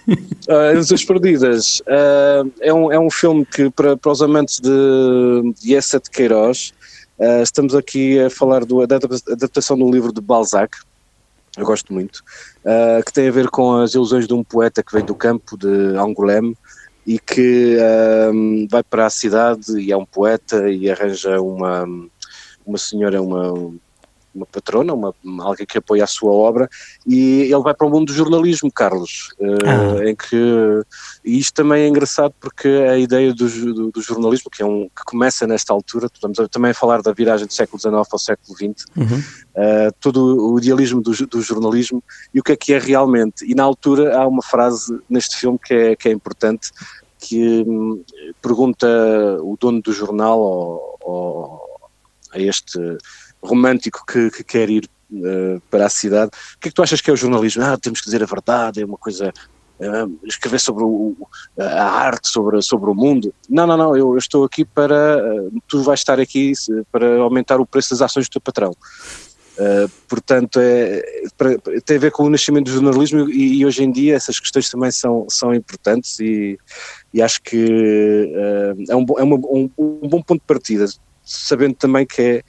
Uh, 0.09 0.73
Ilusões 0.73 1.05
Perdidas 1.05 1.81
uh, 1.81 2.51
é, 2.61 2.73
um, 2.73 2.91
é 2.91 2.99
um 2.99 3.11
filme 3.11 3.45
que, 3.45 3.69
para, 3.71 3.95
para 3.95 4.11
os 4.11 4.23
amantes 4.23 4.59
de, 4.59 5.53
de 5.61 5.75
Essa 5.75 6.01
de 6.01 6.09
Queiroz, 6.09 6.73
uh, 7.19 7.43
estamos 7.43 7.75
aqui 7.75 8.19
a 8.19 8.31
falar 8.31 8.65
do, 8.65 8.87
da 8.87 8.97
adaptação 8.97 9.77
do 9.79 9.91
livro 9.91 10.11
de 10.11 10.23
Balzac, 10.23 10.79
eu 11.59 11.67
gosto 11.67 11.93
muito, 11.93 12.23
uh, 12.65 13.05
que 13.05 13.13
tem 13.13 13.29
a 13.29 13.33
ver 13.33 13.49
com 13.51 13.77
as 13.77 13.93
ilusões 13.93 14.27
de 14.27 14.33
um 14.33 14.43
poeta 14.43 14.83
que 14.83 14.93
vem 14.95 15.05
do 15.05 15.15
campo 15.15 15.59
de 15.59 15.69
Angoulême 15.99 16.57
e 17.07 17.19
que 17.19 17.77
vai 18.71 18.83
para 18.83 19.07
a 19.07 19.11
cidade 19.11 19.79
e 19.79 19.91
é 19.91 19.97
um 19.97 20.05
poeta 20.05 20.71
e 20.71 20.91
arranja 20.91 21.41
uma, 21.41 21.87
uma 22.67 22.77
senhora, 22.77 23.23
uma 23.23 23.73
uma 24.39 24.47
patrona, 24.47 24.95
uma, 24.95 25.15
alguém 25.41 25.67
que 25.67 25.79
apoia 25.79 26.05
a 26.05 26.07
sua 26.07 26.33
obra, 26.33 26.69
e 27.07 27.43
ele 27.43 27.63
vai 27.63 27.75
para 27.75 27.87
o 27.87 27.91
mundo 27.91 28.07
do 28.07 28.13
jornalismo, 28.13 28.73
Carlos, 28.73 29.35
uh, 29.39 30.01
ah. 30.01 30.09
em 30.09 30.15
que 30.15 30.83
e 31.25 31.39
isto 31.39 31.55
também 31.55 31.83
é 31.83 31.89
engraçado 31.89 32.33
porque 32.41 32.69
a 32.69 32.97
ideia 32.97 33.35
do, 33.35 33.49
do, 33.49 33.91
do, 33.91 34.01
jornalismo, 34.01 34.51
que, 34.51 34.63
é 34.63 34.67
um, 34.67 34.89
que 34.89 35.05
começa 35.05 35.47
nesta 35.47 35.73
altura, 35.73 36.07
estamos 36.07 36.39
também 36.51 36.71
a 36.71 36.75
falar 36.75 37.03
da 37.03 37.13
viragem 37.13 37.47
do 37.47 37.53
século 37.53 37.79
XIX 37.79 37.95
ao 37.95 38.19
século 38.19 38.57
XX, 38.57 38.87
uhum. 38.97 39.19
uh, 39.19 39.93
todo 40.01 40.53
o 40.53 40.59
idealismo 40.59 41.03
do, 41.03 41.13
do, 41.27 41.43
jornalismo 41.43 42.03
e 42.33 42.41
o 42.41 42.43
que 42.43 42.53
é 42.53 42.57
que 42.57 42.73
é 42.73 42.79
realmente. 42.79 43.45
E 43.45 43.55
na 43.55 43.65
altura 43.65 44.17
há 44.17 44.27
uma 44.27 44.43
frase 44.43 44.99
neste 45.09 45.37
filme 45.37 45.59
que 45.59 45.75
é, 45.75 45.97
que 45.97 46.09
é 46.09 46.13
importante, 46.13 46.71
que 47.21 47.65
hum, 47.67 48.03
pergunta 48.41 48.87
o 49.43 49.57
dono 49.61 49.83
do 49.83 49.93
jornal 49.93 50.41
ao, 50.41 50.99
ao, 51.03 51.68
a 52.33 52.39
este 52.39 52.79
romântico 53.43 54.05
que, 54.07 54.31
que 54.31 54.45
quer 54.45 54.71
ir 54.71 54.89
uh, 55.13 55.61
para 55.71 55.87
a 55.87 55.91
cidade. 55.91 56.31
O 56.57 56.61
que 56.61 56.69
é 56.69 56.71
que 56.71 56.75
tu 56.75 56.83
achas 56.83 57.01
que 57.01 57.11
é 57.11 57.13
o 57.13 57.17
jornalismo? 57.17 57.63
Ah, 57.65 57.77
temos 57.77 58.01
que 58.01 58.07
dizer 58.07 58.23
a 58.23 58.27
verdade, 58.27 58.83
é 58.83 58.85
uma 58.85 58.99
coisa. 58.99 59.33
Uh, 59.81 60.19
escrever 60.25 60.59
sobre 60.59 60.83
o, 60.83 61.17
a 61.57 61.85
arte, 61.85 62.29
sobre, 62.29 62.61
sobre 62.63 62.91
o 62.91 62.95
mundo. 62.95 63.33
Não, 63.49 63.65
não, 63.65 63.77
não, 63.77 63.97
eu, 63.97 64.11
eu 64.13 64.19
estou 64.19 64.45
aqui 64.45 64.65
para. 64.65 65.23
Uh, 65.23 65.63
tu 65.69 65.83
vais 65.85 66.01
estar 66.01 66.19
aqui 66.19 66.53
para 66.91 67.19
aumentar 67.19 67.61
o 67.61 67.67
preço 67.67 67.91
das 67.91 68.03
ações 68.03 68.27
do 68.29 68.33
teu 68.33 68.41
patrão. 68.41 68.75
Uh, 69.59 69.91
portanto, 70.07 70.61
é, 70.61 71.03
para, 71.37 71.59
tem 71.85 71.97
a 71.97 72.01
ver 72.01 72.13
com 72.13 72.23
o 72.23 72.31
nascimento 72.31 72.67
do 72.67 72.71
jornalismo 72.71 73.29
e, 73.29 73.59
e, 73.59 73.67
hoje 73.67 73.83
em 73.83 73.91
dia 73.91 74.15
essas 74.15 74.39
questões 74.39 74.71
também 74.71 74.93
são, 74.93 75.27
são 75.29 75.53
importantes 75.53 76.21
e, 76.21 76.57
e 77.13 77.21
acho 77.21 77.43
que 77.43 77.57
uh, 77.57 78.85
é, 78.89 78.95
um, 78.95 79.05
é 79.19 79.23
uma, 79.25 79.37
um, 79.37 79.69
um, 79.77 80.09
bom 80.09 80.23
ponto 80.23 80.41
de 80.41 80.47
partida, 80.47 80.87
sabendo 81.29 81.75
também 81.75 82.07
que 82.07 82.23
é 82.23 82.43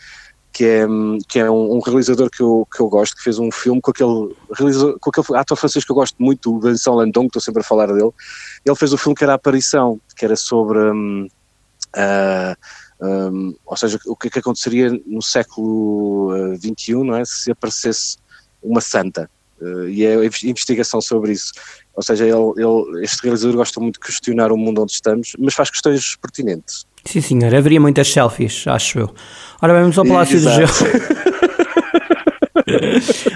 que 0.52 0.66
é, 0.66 0.86
que 1.28 1.40
é 1.40 1.50
um, 1.50 1.78
um, 1.78 1.80
realizador 1.80 2.30
que 2.30 2.42
eu, 2.42 2.68
que 2.70 2.82
eu 2.82 2.90
gosto, 2.90 3.16
que 3.16 3.24
fez 3.24 3.40
um 3.40 3.52
filme 3.52 3.80
com 3.80 3.92
aquele, 3.92 4.36
com 5.00 5.10
aquele 5.10 5.40
ator 5.40 5.58
francês 5.58 5.86
que 5.86 5.92
eu 5.92 5.96
gosto 5.96 6.16
muito, 6.20 6.54
o 6.54 6.60
Vincent 6.60 6.94
Landon, 6.94 7.22
que 7.22 7.28
estou 7.28 7.42
sempre 7.42 7.62
a 7.62 7.64
falar 7.64 7.88
dele. 7.88 8.12
Ele 8.66 8.76
fez 8.76 8.92
um 8.92 8.98
filme 8.98 9.16
que 9.16 9.24
era 9.24 9.34
A 9.34 9.36
Aparição, 9.36 10.02
que 10.18 10.26
era 10.26 10.36
sobre. 10.36 10.80
Um, 10.80 11.28
uh, 11.96 13.06
um, 13.06 13.56
ou 13.66 13.78
seja, 13.78 14.00
o 14.06 14.16
que 14.16 14.30
que 14.30 14.40
aconteceria 14.40 14.92
no 15.06 15.22
século 15.22 16.34
XXI, 16.58 16.96
uh, 16.96 17.04
não 17.04 17.16
é? 17.16 17.24
Se 17.24 17.52
aparecesse 17.52 18.18
uma 18.62 18.82
santa. 18.82 19.30
Uh, 19.62 19.88
e 19.88 20.06
é 20.06 20.16
investigação 20.44 21.00
sobre 21.00 21.34
isso. 21.34 21.54
Ou 21.94 22.04
seja, 22.04 22.26
ele, 22.26 22.54
ele, 22.58 23.04
este 23.04 23.22
realizador 23.24 23.56
gosta 23.56 23.80
muito 23.80 24.00
de 24.00 24.06
questionar 24.06 24.52
o 24.52 24.58
mundo 24.58 24.82
onde 24.82 24.94
estamos, 24.94 25.34
mas 25.38 25.54
faz 25.54 25.70
questões 25.70 26.16
pertinentes. 26.16 26.86
Sim, 27.10 27.22
senhor. 27.22 27.56
Haveria 27.56 27.82
muitas 27.82 28.08
selfies, 28.14 28.66
acho 28.68 29.00
eu. 29.00 29.10
Ora 29.60 29.74
bem, 29.74 29.82
vamos 29.82 29.98
ao 29.98 30.06
Palácio 30.06 30.40
do 30.40 30.48
Gelo. 30.48 30.70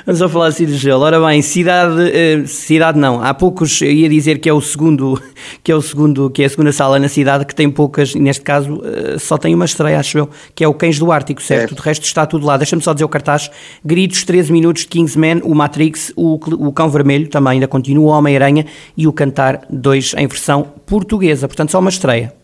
Vamos 0.05 0.21
ao 0.21 0.29
Palácio 0.29 0.67
do 0.67 0.75
Gelo. 0.75 1.01
Ora 1.01 1.19
bem, 1.19 1.41
cidade, 1.41 1.95
uh, 1.95 2.47
cidade 2.47 2.99
não. 2.99 3.23
Há 3.23 3.33
poucos, 3.33 3.81
eu 3.81 3.91
ia 3.91 4.07
dizer 4.07 4.37
que 4.37 4.47
é 4.47 4.53
o 4.53 4.61
segundo, 4.61 5.19
que 5.63 5.71
é 5.71 5.75
o 5.75 5.81
segundo, 5.81 6.29
que 6.29 6.43
é 6.43 6.45
a 6.45 6.49
segunda 6.49 6.71
sala 6.71 6.99
na 6.99 7.09
cidade 7.09 7.45
que 7.45 7.55
tem 7.55 7.67
poucas, 7.67 8.13
neste 8.13 8.43
caso 8.43 8.75
uh, 8.75 9.17
só 9.17 9.39
tem 9.39 9.55
uma 9.55 9.65
estreia, 9.65 9.99
acho 9.99 10.19
eu, 10.19 10.29
que 10.53 10.63
é 10.63 10.67
o 10.67 10.73
Cães 10.75 10.99
do 10.99 11.11
Ártico, 11.11 11.41
certo? 11.41 11.73
É. 11.73 11.75
De 11.75 11.81
resto 11.81 12.03
está 12.03 12.27
tudo 12.27 12.45
lá. 12.45 12.57
Deixa-me 12.57 12.81
só 12.83 12.93
dizer 12.93 13.05
o 13.05 13.09
cartaz: 13.09 13.49
Gritos, 13.83 14.23
13 14.23 14.51
minutos 14.51 14.83
de 14.83 14.89
Kingsman, 14.89 15.41
o 15.43 15.55
Matrix, 15.55 16.13
o, 16.15 16.35
o 16.67 16.71
Cão 16.71 16.89
Vermelho 16.89 17.27
também 17.27 17.53
ainda 17.53 17.67
continua, 17.67 18.03
o 18.03 18.15
Homem-Aranha 18.15 18.67
e 18.95 19.07
o 19.07 19.11
Cantar 19.11 19.65
2 19.67 20.13
em 20.19 20.27
versão 20.27 20.61
portuguesa. 20.85 21.47
Portanto, 21.47 21.71
só 21.71 21.79
uma 21.79 21.89
estreia. 21.89 22.42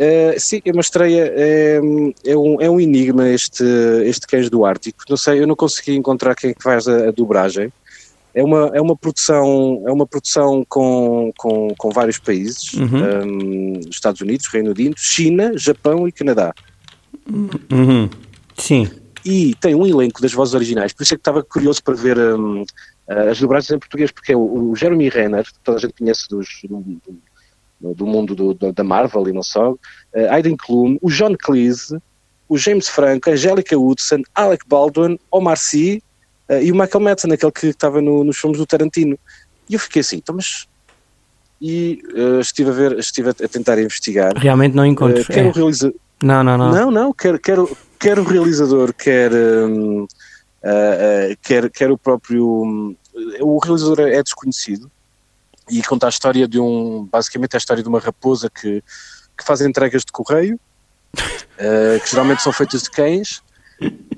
Uh, 0.00 0.40
sim, 0.40 0.62
é 0.64 0.72
uma 0.72 0.80
estreia, 0.80 1.30
é, 1.36 1.78
é, 2.24 2.34
um, 2.34 2.58
é 2.58 2.70
um 2.70 2.80
enigma 2.80 3.28
este, 3.28 3.62
este 4.04 4.26
Cães 4.26 4.48
do 4.48 4.64
Ártico. 4.64 5.04
Não 5.10 5.16
sei, 5.16 5.42
eu 5.42 5.46
não 5.46 5.54
consegui 5.54 5.94
encontrar 5.94 6.34
quem 6.34 6.50
é 6.50 6.54
que 6.54 6.62
faz 6.62 6.88
a, 6.88 7.08
a 7.08 7.10
dobragem. 7.10 7.70
É 8.34 8.42
uma, 8.42 8.70
é 8.72 8.80
uma 8.80 8.96
produção, 8.96 9.82
é 9.86 9.92
uma 9.92 10.06
produção 10.06 10.64
com, 10.66 11.30
com, 11.36 11.74
com 11.76 11.90
vários 11.90 12.18
países, 12.18 12.72
Uhum. 12.72 13.74
um, 13.76 13.80
Estados 13.90 14.22
Unidos, 14.22 14.46
Reino 14.46 14.70
Unido, 14.70 14.94
China, 14.96 15.52
Japão 15.58 16.08
e 16.08 16.12
Canadá. 16.12 16.54
Uhum. 17.28 18.08
Sim. 18.56 18.88
E 19.22 19.54
tem 19.56 19.74
um 19.74 19.86
elenco 19.86 20.22
das 20.22 20.32
vozes 20.32 20.54
originais, 20.54 20.94
por 20.94 21.02
isso 21.02 21.12
é 21.12 21.16
que 21.16 21.20
estava 21.20 21.42
curioso 21.42 21.82
para 21.82 21.94
ver 21.94 22.18
um, 22.18 22.64
as 23.06 23.38
dobragens 23.38 23.72
em 23.72 23.78
português, 23.78 24.10
porque 24.10 24.32
é 24.32 24.36
o, 24.36 24.70
o 24.70 24.76
Jeremy 24.76 25.10
Renner, 25.10 25.44
que 25.44 25.58
toda 25.62 25.76
a 25.76 25.80
gente 25.80 25.94
conhece 25.98 26.26
dos, 26.30 26.48
do, 26.64 26.80
do, 27.80 27.94
do 27.94 28.06
mundo 28.06 28.34
do, 28.34 28.52
do- 28.54 28.72
da 28.72 28.84
Marvel 28.84 29.28
e 29.28 29.32
não 29.32 29.42
só, 29.42 29.72
uh, 29.72 29.78
Aidan 30.30 30.56
Klum, 30.56 30.98
o 31.00 31.10
John 31.10 31.34
Cleese, 31.38 31.98
o 32.48 32.58
James 32.58 32.88
Franco, 32.88 33.30
a 33.30 33.32
Angélica 33.32 33.78
Hudson, 33.78 34.22
Alec 34.34 34.64
Baldwin, 34.68 35.18
Omar 35.30 35.56
Sy 35.56 36.02
uh, 36.50 36.54
e 36.62 36.70
o 36.72 36.74
Michael 36.74 37.00
Madsen, 37.04 37.32
aquele 37.32 37.52
que 37.52 37.66
estava 37.68 38.00
no- 38.02 38.24
nos 38.24 38.36
filmes 38.38 38.58
do 38.58 38.66
Tarantino. 38.66 39.18
E 39.68 39.74
eu 39.74 39.80
fiquei 39.80 40.00
assim, 40.00 40.16
então 40.16 40.34
mas... 40.34 40.66
E 41.62 42.02
uh, 42.14 42.40
estive 42.40 42.70
a 42.70 42.72
ver, 42.72 42.98
estive 42.98 43.28
a, 43.28 43.32
a 43.32 43.48
tentar 43.48 43.78
investigar. 43.78 44.32
Realmente 44.36 44.74
não 44.74 44.84
encontro. 44.86 45.20
Uh, 45.22 45.26
quer 45.26 45.44
É. 45.44 45.48
o 45.48 45.52
realizador... 45.52 45.94
Não, 46.22 46.42
não, 46.42 46.56
não. 46.58 46.70
Não, 46.72 46.90
não, 46.90 47.12
quer, 47.12 47.38
quer, 47.38 47.58
o- 47.58 47.76
quer 47.98 48.18
o 48.18 48.24
realizador, 48.24 48.92
quer, 48.94 49.30
ah, 50.62 51.34
quer, 51.42 51.70
quer 51.70 51.90
o 51.90 51.98
próprio. 51.98 52.46
hum, 52.64 52.96
o 53.40 53.58
realizador 53.58 54.00
é 54.00 54.22
desconhecido 54.22 54.90
e 55.70 55.82
conta 55.82 56.06
a 56.06 56.08
história 56.08 56.46
de 56.48 56.58
um. 56.58 57.08
Basicamente, 57.10 57.54
é 57.54 57.56
a 57.56 57.58
história 57.58 57.82
de 57.82 57.88
uma 57.88 58.00
raposa 58.00 58.50
que, 58.50 58.82
que 59.36 59.44
faz 59.44 59.60
entregas 59.60 60.04
de 60.04 60.12
correio, 60.12 60.58
ah, 61.16 61.98
que 62.02 62.10
geralmente 62.10 62.42
são 62.42 62.52
feitas 62.52 62.82
de 62.82 62.90
cães, 62.90 63.42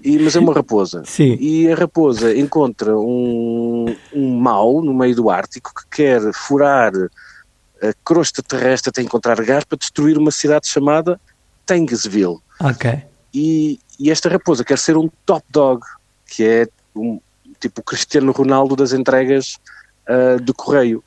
e, 0.02 0.18
mas 0.18 0.34
é 0.34 0.40
uma 0.40 0.52
raposa. 0.52 1.02
Sim. 1.04 1.36
E 1.38 1.70
a 1.70 1.76
raposa 1.76 2.36
encontra 2.36 2.96
um, 2.98 3.94
um 4.12 4.36
mau 4.36 4.82
no 4.82 4.92
meio 4.92 5.14
do 5.14 5.30
Ártico 5.30 5.72
que 5.74 5.96
quer 5.96 6.20
furar 6.32 6.92
a 6.94 7.92
crosta 8.04 8.42
terrestre 8.42 8.90
até 8.90 9.02
encontrar 9.02 9.40
gás 9.44 9.64
para 9.64 9.78
destruir 9.78 10.18
uma 10.18 10.30
cidade 10.30 10.66
chamada 10.66 11.20
Tangesville. 11.64 12.38
Ok. 12.60 13.02
E, 13.32 13.78
e 13.98 14.10
esta 14.10 14.28
raposa 14.28 14.64
quer 14.64 14.78
ser 14.78 14.96
um 14.96 15.08
top 15.24 15.44
dog, 15.50 15.82
que 16.26 16.44
é 16.44 16.68
um, 16.94 17.20
tipo 17.60 17.80
o 17.80 17.84
Cristiano 17.84 18.32
Ronaldo 18.32 18.74
das 18.74 18.92
entregas 18.92 19.58
ah, 20.06 20.36
de 20.42 20.52
correio. 20.52 21.02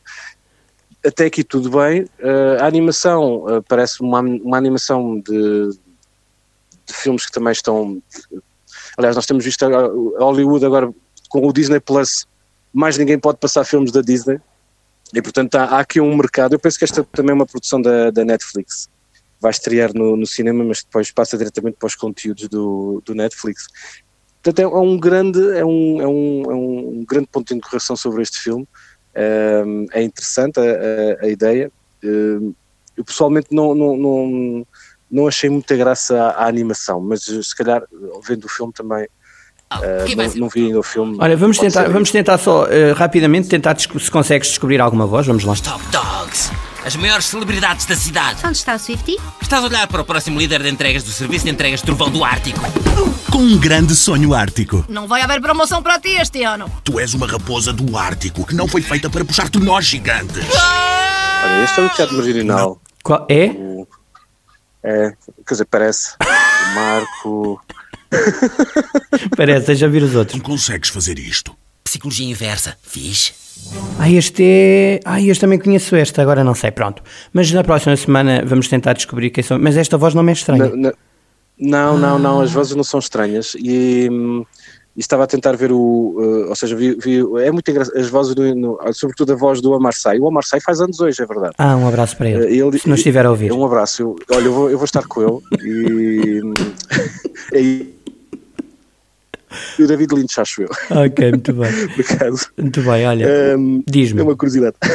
Até 1.06 1.26
aqui 1.26 1.44
tudo 1.44 1.70
bem. 1.70 2.08
Ah, 2.22 2.64
a 2.64 2.68
animação 2.68 3.46
ah, 3.48 3.62
parece 3.68 4.02
uma, 4.02 4.20
uma 4.20 4.58
animação 4.58 5.20
de, 5.20 5.70
de 6.86 6.94
filmes 6.94 7.26
que 7.26 7.32
também 7.32 7.52
estão. 7.52 8.02
Aliás, 8.98 9.16
nós 9.16 9.26
temos 9.26 9.46
visto 9.46 9.64
agora- 9.64 9.92
Hollywood 10.20 10.66
agora 10.66 10.92
com 11.30 11.48
o 11.48 11.54
Disney 11.54 11.80
Plus, 11.80 12.26
mais 12.74 12.98
ninguém 12.98 13.20
pode 13.20 13.38
passar 13.40 13.64
filmes 13.66 13.92
da 13.92 14.02
Disney. 14.02 14.40
E 15.14 15.22
portanto 15.22 15.56
há, 15.56 15.66
há 15.66 15.80
aqui 15.80 16.02
um 16.02 16.16
mercado. 16.16 16.54
Eu 16.54 16.60
penso 16.60 16.78
que 16.78 16.86
esta 16.86 17.04
também 17.04 17.32
é 17.32 17.36
uma 17.36 17.46
produção 17.46 17.82
da, 17.82 18.10
da 18.10 18.26
Netflix. 18.26 18.90
Vai 19.40 19.52
estrear 19.52 19.94
no, 19.94 20.16
no 20.16 20.26
cinema, 20.26 20.64
mas 20.64 20.84
depois 20.84 21.12
passa 21.12 21.38
diretamente 21.38 21.78
para 21.78 21.88
os 21.88 21.96
conteúdos 21.96 22.48
do, 22.48 23.02
do 23.06 23.14
Netflix. 23.14 23.68
Portanto, 24.42 24.60
é, 24.60 24.64
é 24.64 24.80
um 24.80 24.98
grande, 24.98 25.40
é 25.58 25.66
um, 25.66 26.02
é, 26.02 26.08
um, 26.08 26.52
é 26.52 26.56
um 26.56 27.06
grande 27.08 27.28
ponto 27.28 27.48
de 27.48 27.56
interrogação 27.56 27.96
sobre 27.96 28.22
este 28.22 28.40
filme. 28.40 28.68
É 29.16 30.04
interessante 30.04 30.60
a, 30.60 30.64
a- 30.64 31.26
a 31.26 31.30
ideia. 31.30 31.72
Eu 32.04 33.04
pessoalmente 33.06 33.48
não, 33.52 33.74
não, 33.76 33.98
não, 33.98 34.68
não 35.12 35.28
achei 35.28 35.50
muita 35.50 35.76
graça 35.76 36.16
à, 36.22 36.44
à 36.44 36.48
animação, 36.48 37.00
mas 37.02 37.24
se 37.24 37.56
calhar 37.56 37.84
vendo 38.28 38.46
o 38.46 38.50
filme 38.50 38.72
também, 38.74 39.06
uh, 39.74 40.16
não, 40.16 40.36
não 40.36 40.50
vi 40.50 40.68
ainda 40.68 40.80
o 40.80 40.84
filme. 40.84 41.18
Olha, 41.20 41.36
vamos 41.36 41.58
tentar, 41.58 41.90
vamos 41.90 42.12
tentar 42.12 42.38
só 42.38 42.66
eh, 42.68 42.92
rapidamente 42.94 43.50
tentar 43.50 43.78
se 43.80 44.10
consegues 44.12 44.50
descobrir 44.50 44.80
alguma 44.80 45.06
voz. 45.06 45.26
Vamos 45.28 45.44
lá. 45.44 45.56
Top 45.56 45.84
Dogs, 45.92 46.52
as 46.86 46.96
maiores 46.96 47.26
celebridades 47.26 47.86
da 47.86 47.96
cidade. 47.96 48.40
Onde 48.46 48.58
está 48.58 48.76
o 48.76 48.80
Swifty? 48.80 49.18
Estás 49.42 49.64
a 49.64 49.68
olhar 49.68 49.88
para 49.88 50.02
o 50.02 50.06
próximo 50.06 50.38
líder 50.40 50.62
de 50.62 50.70
entregas 50.70 51.04
do 51.04 51.12
Serviço 51.12 51.46
de 51.46 51.52
Entregas 51.52 51.82
Trovão 51.82 52.10
do 52.10 52.24
Ártico. 52.24 52.60
Com 53.32 53.40
um 53.40 53.58
grande 53.58 53.96
sonho 53.96 54.34
ártico. 54.34 54.86
Não 54.88 55.08
vai 55.08 55.22
haver 55.22 55.42
promoção 55.42 55.82
para 55.82 56.00
ti 56.00 56.10
este 56.10 56.44
ano. 56.44 56.72
Tu 56.84 57.00
és 57.00 57.14
uma 57.14 57.28
raposa 57.28 57.74
do 57.74 57.98
Ártico 57.98 58.46
que 58.46 58.54
não 58.56 58.68
foi 58.68 58.82
feita 58.82 59.10
para 59.10 59.26
puxar 59.26 59.50
nós 59.60 59.86
gigantes. 59.86 60.44
Olha, 61.44 61.64
este 61.64 61.80
é 61.80 61.84
o 61.84 61.90
teatro 61.90 62.16
marginal. 62.18 62.82
Qual- 63.04 63.26
é? 63.30 63.48
O- 63.48 63.88
é, 64.84 65.10
quer 65.46 65.54
dizer, 65.54 65.66
parece. 65.66 66.14
O 66.22 66.76
Marco. 66.76 67.62
Parece, 69.36 69.68
deixa 69.68 69.90
vir 69.90 70.04
os 70.04 70.16
outros. 70.16 70.40
Tu 70.40 70.44
consegues 70.44 70.90
fazer 70.90 71.18
isto. 71.18 71.56
Psicologia 71.84 72.28
inversa. 72.30 72.78
Fiz. 72.84 73.34
Ah, 74.00 74.10
este 74.10 74.44
é. 74.44 75.00
Ah, 75.06 75.22
este 75.22 75.40
também 75.42 75.58
conheço 75.58 75.96
este, 75.96 76.20
agora 76.22 76.44
não 76.44 76.54
sei, 76.54 76.70
pronto. 76.72 77.02
Mas 77.34 77.52
na 77.52 77.64
próxima 77.64 77.96
semana 77.96 78.44
vamos 78.46 78.68
tentar 78.68 78.94
descobrir 78.94 79.30
quem 79.30 79.44
são. 79.44 79.58
Mas 79.60 79.78
esta 79.78 79.98
voz 79.98 80.14
não 80.14 80.22
me 80.24 80.32
é 80.32 80.34
estranha. 80.34 80.72
Na- 80.76 80.94
não, 81.58 81.98
não, 81.98 82.20
não, 82.20 82.42
as 82.42 82.52
vozes 82.52 82.76
não 82.76 82.84
são 82.84 83.00
estranhas. 83.00 83.56
E, 83.58 84.10
hum, 84.12 84.44
e 84.96 85.00
estava 85.00 85.24
a 85.24 85.28
tentar 85.28 85.54
ver 85.56 85.72
o. 85.72 86.18
eh, 86.20 86.50
ou 86.50 86.56
seja, 86.56 86.76
vi, 86.76 86.96
vi- 87.02 87.24
é 87.42 87.50
muito 87.52 87.70
engraçado. 87.72 87.98
As 87.98 88.10
vozes, 88.10 88.36
do, 88.36 88.54
no- 88.54 88.78
sobretudo 88.94 89.32
a 89.32 89.36
voz 89.38 89.62
do 89.62 89.72
Omar 89.72 89.94
Sy. 89.94 90.20
O 90.20 90.26
Omar 90.26 90.44
Sy 90.44 90.60
faz 90.60 90.82
anos 90.82 91.00
hoje, 91.00 91.22
é 91.22 91.26
verdade. 91.26 91.54
Ah, 91.58 91.76
um 91.78 91.88
abraço 91.88 92.18
para 92.18 92.30
ele. 92.30 92.46
Eh, 92.48 92.58
ele- 92.66 92.78
se 92.78 92.88
não 92.90 92.96
estiver 92.96 93.26
a 93.26 93.30
ouvir. 93.32 93.52
Um 93.54 93.66
abraço. 93.66 94.02
Eu- 94.02 94.16
olha, 94.36 94.46
eu 94.46 94.54
vou, 94.54 94.70
eu 94.70 94.78
vou 94.78 94.86
estar 94.86 95.04
com 95.08 95.22
ele. 95.22 95.40
E. 95.64 96.42
hum, 96.44 96.54
e 99.78 99.82
e 99.82 99.86
o 99.86 99.88
David 99.88 100.14
Lynch, 100.14 100.40
acho 100.40 100.62
eu, 100.64 100.70
Ok, 100.92 101.30
muito 101.32 101.54
bem. 101.54 101.72
Muito 102.58 102.82
bem, 102.82 103.08
olha. 103.08 103.58
Hum, 103.58 103.84
Diz-me. 103.88 104.22
É 104.22 104.24
uma 104.24 104.36
curiosidade. 104.36 104.76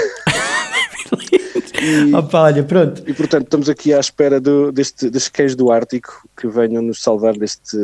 Opa, 2.14 2.42
olha, 2.42 2.62
pronto. 2.62 3.02
E 3.06 3.12
portanto, 3.14 3.44
estamos 3.44 3.68
aqui 3.68 3.92
à 3.94 4.00
espera 4.00 4.40
do, 4.40 4.70
deste, 4.70 5.08
destes 5.10 5.30
cães 5.30 5.54
do 5.56 5.70
Ártico 5.72 6.28
que 6.36 6.46
venham 6.46 6.82
nos 6.82 7.02
salvar 7.02 7.34
deste, 7.36 7.76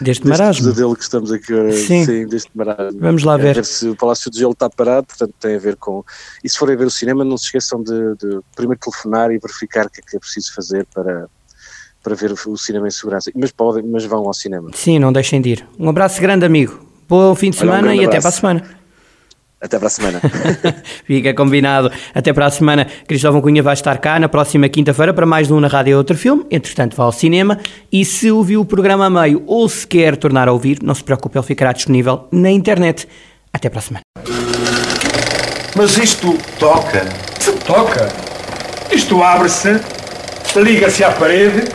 Deste 0.00 0.22
deste 0.22 0.26
marasmo. 0.28 0.64
pesadelo 0.66 0.94
que 0.96 1.02
estamos 1.02 1.32
aqui 1.32 1.52
a 1.54 1.72
Sim. 1.72 2.26
deste 2.26 2.50
marasmo. 2.54 3.00
Vamos 3.00 3.24
lá 3.24 3.34
É 3.34 3.38
ver. 3.38 3.64
se 3.64 3.88
o 3.88 3.96
Palácio 3.96 4.30
de 4.30 4.38
Gelo 4.38 4.52
está 4.52 4.68
parado, 4.68 5.06
portanto 5.06 5.34
tem 5.40 5.56
a 5.56 5.58
ver 5.58 5.76
com. 5.76 6.04
E 6.44 6.48
se 6.48 6.58
forem 6.58 6.76
ver 6.76 6.86
o 6.86 6.90
cinema, 6.90 7.24
não 7.24 7.36
se 7.38 7.46
esqueçam 7.46 7.82
de, 7.82 7.92
de 8.16 8.40
primeiro 8.54 8.80
telefonar 8.80 9.30
e 9.32 9.38
verificar 9.38 9.86
o 9.86 9.90
que 9.90 10.00
é 10.00 10.02
que 10.08 10.16
é 10.16 10.20
preciso 10.20 10.52
fazer 10.54 10.86
para, 10.94 11.26
para 12.02 12.14
ver 12.14 12.32
o, 12.32 12.56
cinema 12.56 12.86
em 12.86 12.90
segurança. 12.90 13.30
Mas, 13.34 13.52
podem, 13.52 13.82
mas 13.82 14.04
vão 14.04 14.26
ao 14.26 14.34
cinema. 14.34 14.70
Sim, 14.74 14.98
não 14.98 15.12
deixem 15.12 15.40
de 15.40 15.50
ir. 15.50 15.68
Um 15.78 15.88
abraço 15.88 16.20
grande, 16.20 16.44
amigo. 16.44 16.80
Bom 17.08 17.34
fim 17.34 17.50
de 17.50 17.58
Olha, 17.58 17.70
um 17.70 17.72
semana 17.72 17.88
grande 17.88 18.02
e 18.02 18.06
até 18.06 18.08
para 18.08 18.16
a 18.16 18.18
abraço. 18.18 18.36
semana. 18.40 18.78
Até 19.60 19.76
para 19.76 19.86
a 19.88 19.90
semana. 19.90 20.20
Fica 21.04 21.34
combinado. 21.34 21.90
Até 22.14 22.32
para 22.32 22.46
a 22.46 22.50
semana. 22.50 22.86
Cristóvão 23.06 23.40
Cunha 23.40 23.62
vai 23.62 23.74
estar 23.74 23.98
cá 23.98 24.18
na 24.20 24.28
próxima 24.28 24.68
quinta-feira 24.68 25.12
para 25.12 25.26
mais 25.26 25.50
um 25.50 25.58
na 25.58 25.66
rádio 25.66 25.92
e 25.92 25.94
outro 25.94 26.16
filme. 26.16 26.46
Entretanto, 26.50 26.96
vá 26.96 27.04
ao 27.04 27.12
cinema. 27.12 27.58
E 27.90 28.04
se 28.04 28.30
ouviu 28.30 28.60
o 28.60 28.64
programa 28.64 29.06
a 29.06 29.10
meio 29.10 29.42
ou 29.46 29.68
se 29.68 29.86
quer 29.86 30.16
tornar 30.16 30.46
a 30.46 30.52
ouvir, 30.52 30.78
não 30.82 30.94
se 30.94 31.02
preocupe, 31.02 31.36
ele 31.36 31.46
ficará 31.46 31.72
disponível 31.72 32.28
na 32.30 32.50
internet. 32.50 33.08
Até 33.52 33.68
para 33.68 33.80
a 33.80 33.82
semana. 33.82 34.02
Mas 35.74 35.96
isto 35.98 36.38
toca. 36.58 37.08
Se 37.40 37.52
toca. 37.52 38.08
Isto 38.92 39.22
abre-se, 39.22 39.80
liga-se 40.56 41.02
à 41.02 41.10
parede 41.10 41.68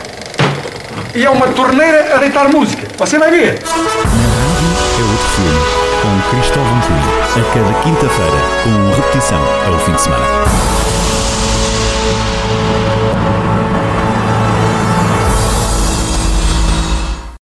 e 1.14 1.24
é 1.24 1.30
uma 1.30 1.46
torneira 1.48 2.14
a 2.14 2.18
deitar 2.18 2.48
música. 2.48 2.88
Você 2.98 3.18
vai 3.18 3.30
ver. 3.30 3.54
É 3.54 5.02
outro 5.02 5.28
filme 5.36 5.60
com 6.02 6.36
Cristóvão 6.36 6.80
Cunha. 6.80 7.24
A 7.34 7.54
cada 7.54 7.74
quinta-feira, 7.82 8.36
com 8.62 8.94
repetição 8.94 9.40
ao 9.66 9.78
fim 9.80 9.92
de 9.92 10.00
semana. 10.00 10.63